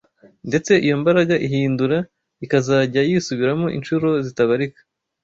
[0.49, 1.97] ndetse iyo mbaraga ihindura
[2.45, 4.79] ikazajya yisubiramo incuro zitabarika